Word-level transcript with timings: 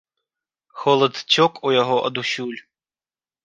Холад 0.83 1.13
цёк 1.35 1.53
у 1.69 1.75
яго 1.81 1.97
адусюль. 2.13 2.59